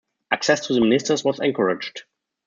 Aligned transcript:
Access 0.31 0.65
to 0.65 0.81
ministers 0.81 1.23
was 1.23 1.39
encouraged. 1.39 2.05